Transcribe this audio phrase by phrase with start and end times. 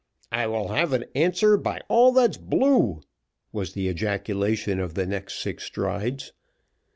[0.31, 3.01] "I will have an answer, by all that's blue!"
[3.51, 6.33] was the ejaculation of the next six strides.